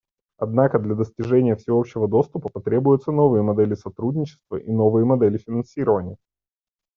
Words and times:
Однако 0.39 0.79
для 0.79 0.95
достижения 0.95 1.55
всеобщего 1.55 2.07
доступа 2.07 2.49
потребуются 2.49 3.11
новые 3.11 3.43
модели 3.43 3.75
сотрудничества 3.75 4.55
и 4.55 4.71
новые 4.71 5.05
модели 5.05 5.37
финансирования. 5.37 6.17